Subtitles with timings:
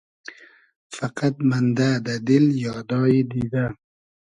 [0.93, 3.65] فئقئد مئندۂ دۂ دیل یادای دیدۂ